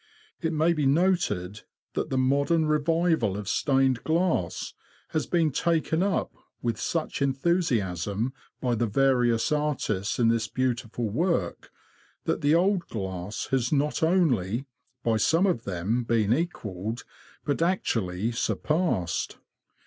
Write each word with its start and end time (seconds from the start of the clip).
It 0.41 0.51
may 0.51 0.73
be 0.73 0.87
noted 0.87 1.61
that 1.93 2.09
the 2.09 2.17
modern 2.17 2.65
revival 2.65 3.37
of 3.37 3.47
stained 3.47 4.03
glass 4.03 4.73
has 5.09 5.27
been 5.27 5.51
taken 5.51 6.01
up 6.01 6.33
with 6.59 6.79
such 6.79 7.21
enthusiasm 7.21 8.33
by 8.59 8.73
the 8.73 8.87
various 8.87 9.51
artists 9.51 10.17
in 10.17 10.29
this 10.29 10.47
beautiful 10.47 11.07
work, 11.07 11.69
that 12.23 12.41
the 12.41 12.55
old 12.55 12.87
glass 12.87 13.49
has 13.51 13.71
not 13.71 14.01
only, 14.01 14.65
by 15.03 15.17
some 15.17 15.45
of 15.45 15.65
them, 15.65 16.03
been 16.03 16.33
equalled, 16.33 17.03
but 17.45 17.61
actually 17.61 18.31
surpassed. 18.31 19.37